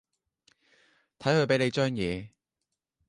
[1.19, 2.29] 睇佢畀你張嘢